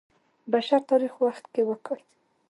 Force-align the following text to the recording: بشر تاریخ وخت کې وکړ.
بشر 0.51 0.81
تاریخ 0.89 1.13
وخت 1.25 1.45
کې 1.53 1.61
وکړ. 1.69 1.97